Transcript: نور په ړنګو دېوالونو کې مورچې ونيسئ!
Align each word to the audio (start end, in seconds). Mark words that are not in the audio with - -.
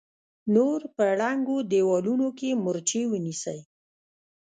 نور 0.55 0.79
په 0.95 1.03
ړنګو 1.19 1.57
دېوالونو 1.71 2.27
کې 2.37 2.59
مورچې 2.63 3.01
ونيسئ! 3.11 3.59